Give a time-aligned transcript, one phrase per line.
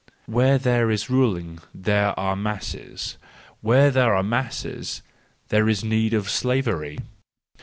[0.25, 3.19] Where there is ruling there are masses:
[3.61, 5.03] where there are masses
[5.49, 6.97] there is need of slavery.